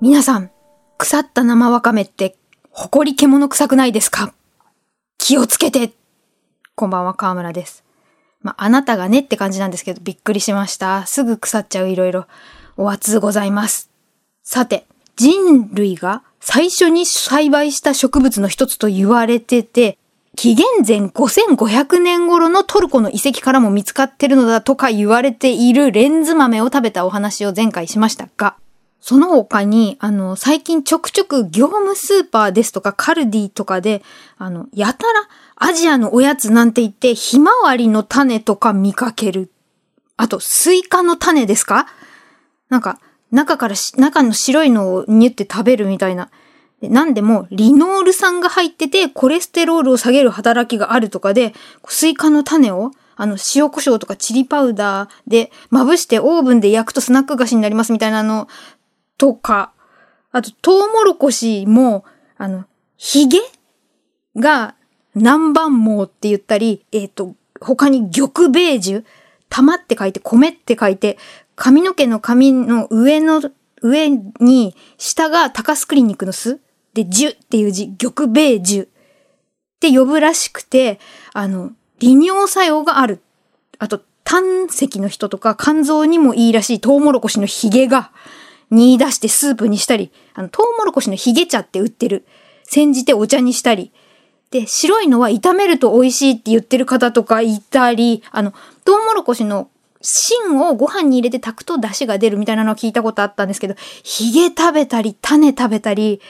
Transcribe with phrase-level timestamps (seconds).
[0.00, 0.52] 皆さん、
[0.96, 2.36] 腐った生わかめって、
[2.70, 4.32] 埃獣臭くないですか？
[5.18, 5.90] 気をつけて
[6.76, 7.82] こんばんは、河村です。
[8.40, 11.04] まあ、あなたがねって感じなんですけど、びっくりしました。
[11.06, 12.26] すぐ腐っちゃういろいろ。
[12.76, 13.90] お熱ございます。
[14.44, 19.98] さて、人類が最初に栽培した植物の一つと言われてて、
[20.36, 28.54] 紀元前5500年頃のトルコの遺跡からも見つかってるのだとか言われているレンズ豆を食べたお話を前回しましたが、
[29.00, 34.02] その他に、あの、最近ちょくちょく業務スーパーですとかカルディとかで、
[34.36, 39.50] あの、やたらアジアのおやつなんて言って、ひまわりの種とか見かける。
[40.16, 41.86] あと、スイカの種ですか？
[42.68, 42.98] なんか、
[43.30, 46.30] 中から中の白いのをニュって食べるみたいな。
[46.82, 51.54] なんでも、リノール酸が入ってて、コレステロールを下げる働きがあるとかで、
[51.86, 58.46] スイカの種を、あの、塩胡椒とかチリパウダーでまぶしてオーブンで焼くとスナック菓子になりますみたいなの
[59.18, 59.72] とか、
[60.30, 62.04] あと、トウモロコシも、
[62.36, 62.64] あの、
[62.96, 63.40] ヒゲ
[64.36, 64.74] が
[65.14, 69.04] 南蛮毛って言ったり、えっ、ー、と、他に玉米樹、
[69.48, 71.18] 玉って書いて、米って書いて、
[71.56, 73.42] 髪の毛の髪の上の、
[73.82, 76.60] 上に、下が高須クリニックの巣
[76.94, 78.86] で、樹っていう字、玉米樹っ
[79.80, 81.00] て呼ぶらしくて、
[81.32, 83.20] あの、利尿作用がある。
[83.78, 88.12] あと、胆石の人とか肝臓にもいいらしいトウモロコシのヒゲが、
[88.70, 92.24] 煮出してスープにしたり、あの、トウモロコシのヒゲ茶って売ってる。
[92.64, 93.92] 煎じてお茶にしたり。
[94.50, 98.52] で、白いのは炒めると美味しいって言ってる方とかいたり、あの、
[98.84, 106.20] トウモロコシの芯をご飯に入れて炊くと出汁が出るみたいなのを聞いたことあったんですけど、ヒゲ食べたり、種食べたり、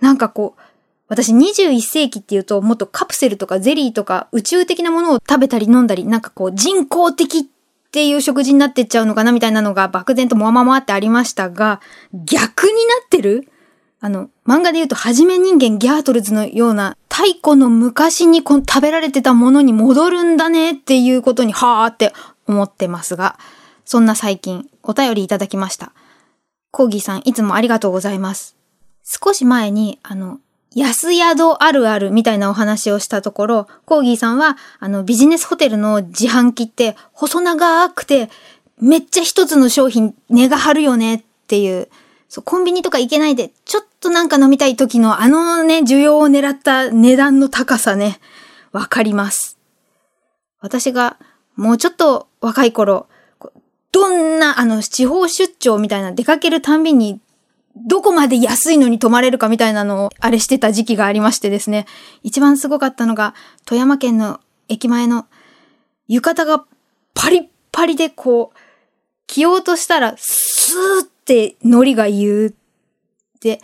[0.00, 0.60] なんかこう、
[1.08, 7.48] 私21世紀っていうともっとカプセルとかゼリーとか宇宙的なものを食べたり飲んだり、なんかこう人工的
[7.96, 11.80] っていう食事になってっちゃうのかなみたいなのが漠然ともわままってありましたが、
[12.12, 13.48] 逆になってる？
[14.00, 22.12] あの、漫画で言うと、はじめ人間ギャートルズのような、太古の昔にこ食べられてたものに戻るんだねっていうことに、はーって
[22.46, 23.38] 思ってますが、
[23.86, 25.92] そんな最近、お便りいただきました。
[26.72, 28.56] コーギーさん、いつもありがとうございます。
[29.04, 30.38] 少し前に、あの、
[30.76, 38.28] 安宿あるあるみたいなお話をしたところ、コーギーさんは、あの、ビジネスホテルの自販機って細長くて、
[38.78, 41.88] めっちゃ一つの商品値が張るよねっていう、
[42.28, 48.20] そう、コンビニとか行けないで、ちょっとなんか飲みたい時のあのね、需要を狙った値段の高さね、
[48.72, 49.56] わかります。
[50.60, 51.16] 私が
[51.54, 53.06] もうちょっと若い頃、
[53.92, 57.18] どんな、あの、地方出張みたいな出かけるたんびに
[57.76, 61.86] どこまで安いのに泊まれるかみたいなのをあれしてた時期がありましてですね。
[62.22, 65.26] 一番すごかったのが、富山県の駅前の
[66.08, 66.64] 浴衣が
[67.14, 68.58] パリッパリでこう、
[69.26, 72.54] 着ようとしたらスーって海苔が言う。
[73.40, 73.60] で、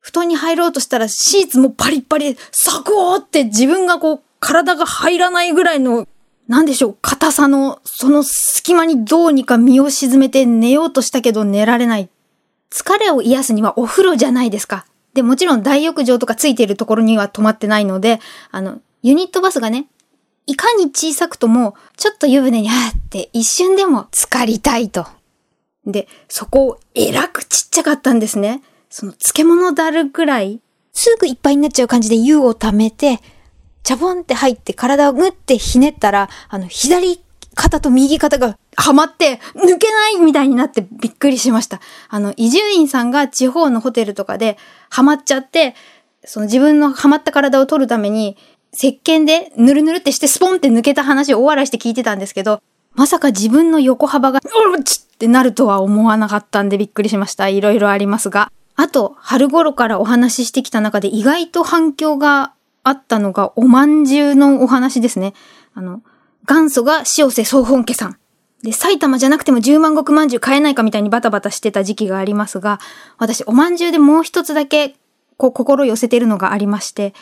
[0.00, 6.06] 布団に入ろうとしたらシーツもパリッパリでサコーって自分がこう体が入らないぐらいの
[6.48, 12.08] なんでしょう、硬さの、その隙間にどうにか身を沈めて寝ようとしたけど寝られない。
[12.74, 14.84] 疲れを癒すにはお風呂じゃないですか。
[15.14, 18.18] で、もちろん大浴場とかついているところには止まってないので、
[18.50, 19.86] あの、ユニットバスがね、
[20.46, 25.06] いかに小さくとも、ちょっと湯船にあって一瞬でも浸かりたいと。
[25.86, 28.60] で、そこをえらくちっちゃかったんですね。
[28.90, 30.60] その漬物だるくらい、
[30.92, 33.20] すぐいっぱいになっちゃう感じで湯を溜めて、
[33.84, 37.22] チャボンって入って体をぐってひねったら、あの、左
[37.54, 41.80] 肩と右肩がはまって、抜けないみたいになってびっくりしました。
[42.08, 44.58] あの、移住員さんが地方のホテルとかで
[44.90, 45.74] はまっちゃって、
[46.24, 48.36] その自分のはまった体を取るために、
[48.72, 52.60] 石鹸でぬるぬるってしてスポンって抜けた話を大笑いして聞いてたんですけど、
[52.94, 57.48] まさか自分の横幅が、うっちってなるとは思わなかったんでびっくりしました。
[57.48, 58.50] いろいろありますが。
[58.76, 62.52] あと、春頃からお話ししてきた中で意外と反響が
[62.82, 65.34] あったのが、おまんじゅうのお話ですね。
[65.74, 66.02] あの、
[66.48, 68.16] 元祖が塩瀬総本家さん。
[68.64, 72.80] で、埼玉じゃなくても10万石まんじゅう買えないかみたいにバタバタしてた時期がありますが、
[73.18, 74.96] 私、おまんじゅうでもう一つだけ、
[75.36, 77.12] こう、心寄せてるのがありまして、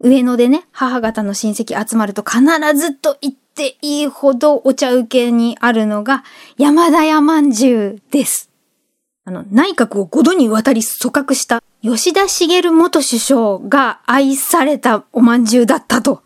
[0.00, 2.40] 上野でね、母方の親戚集まると必
[2.74, 6.24] ずと言っていいほどお茶受けにあるのが、
[6.56, 8.50] 山田屋まんじゅうです。
[9.26, 16.22] あの、内閣を5度にわたり組閣した吉田茂元首相が愛されたおまんじゅうだったと。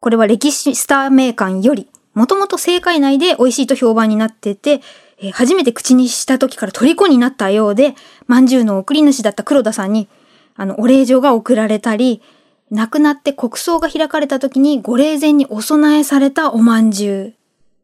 [0.00, 4.80] これは歴史スター名館よりもともと政界内で美味しいと評判になってて、
[5.18, 7.94] えー、初めて口にした時から虜になったようで、
[8.26, 10.08] まんじゅうの送り主だった黒田さんに、
[10.56, 12.22] あの、お礼状が送られたり、
[12.70, 17.28] 亡くなって国葬が開かれた時にご霊前にお供えされたおまんじゅう。
[17.28, 17.32] っ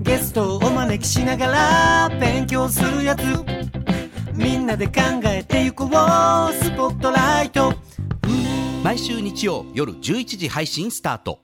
[0.03, 1.47] ゲストをお招きしなが
[2.09, 3.23] ら勉強するやつ。
[4.35, 4.93] みんなで考
[5.25, 5.89] えてゆこう。
[5.91, 7.75] スポットライト。
[8.85, 11.44] 毎週日曜夜11時配信スタート